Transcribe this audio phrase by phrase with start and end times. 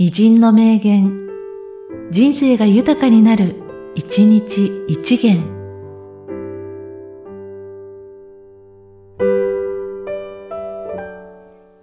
[0.00, 1.28] 偉人の名言、
[2.12, 3.56] 人生が豊かになる、
[3.96, 5.42] 一日一元。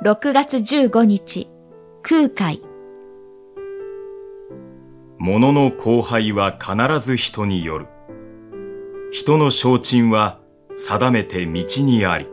[0.01, 1.49] 6月15日、
[2.03, 2.63] 空海。
[5.17, 7.87] 物の荒廃は必ず人による。
[9.11, 10.39] 人の承鎮は
[10.73, 12.27] 定めて道にあり。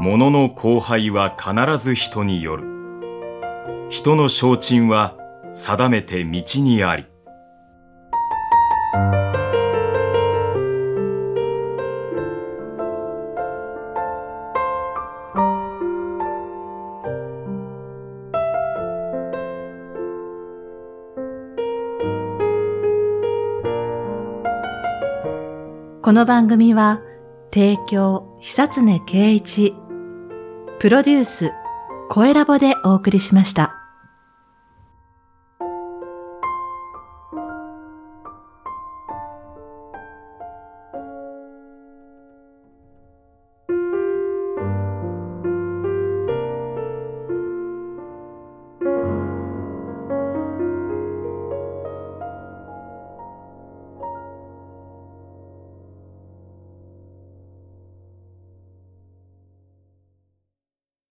[0.00, 2.64] 物の荒廃は必ず人による。
[3.90, 5.14] 人の承鎮は
[5.52, 7.04] 定めて道にあり。
[26.02, 27.02] この番組は、
[27.52, 29.74] 提供、久常圭一、
[30.80, 31.52] プロデュース、
[32.08, 33.79] 声ラボでお送りしました。